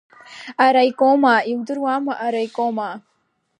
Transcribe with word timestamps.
Араикомаа, 0.65 1.39
иудыруама 1.51 2.13
араикомаа?! 2.25 2.93